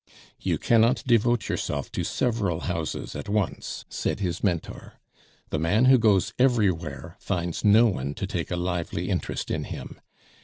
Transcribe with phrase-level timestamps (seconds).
[0.39, 4.93] "You cannot devote yourself to several houses at once," said his Mentor.
[5.51, 10.01] "The man who goes everywhere finds no one to take a lively interest in him.